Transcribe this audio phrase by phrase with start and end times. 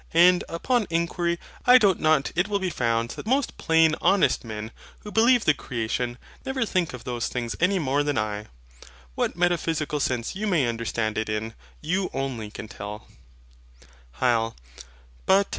[0.15, 4.71] And, upon inquiry, I doubt not it will be found that most plain honest men,
[5.01, 8.47] who believe the creation, never think of those things any more than I.
[9.13, 13.07] What metaphysical sense you may understand it in, you only can tell.
[14.19, 14.55] HYL.